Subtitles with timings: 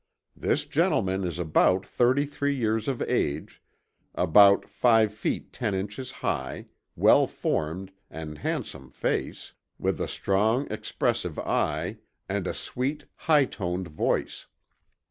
[0.35, 3.61] This Gentleman is about thirty three years of age,
[4.15, 11.37] about five feet ten Inches high, well formed, an handsome face, with a strong expressive
[11.37, 14.47] Eye, and a sweet high toned voice.